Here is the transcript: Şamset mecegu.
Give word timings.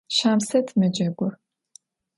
Şamset 0.17 0.67
mecegu. 0.77 1.27